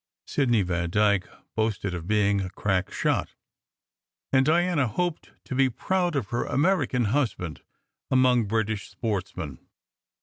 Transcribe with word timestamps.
Sidney 0.25 0.63
Vandyke 0.63 1.27
boasted 1.55 1.93
of 1.93 2.07
being 2.07 2.41
a 2.41 2.49
crack 2.49 2.91
shot, 2.91 3.35
and 4.33 4.43
Diana 4.43 4.87
hoped 4.87 5.29
to 5.45 5.53
be 5.53 5.69
proud 5.69 6.15
of 6.15 6.29
her 6.29 6.43
American 6.45 7.03
husband 7.05 7.61
among 8.09 8.45
British 8.45 8.89
sports 8.89 9.35
men. 9.37 9.59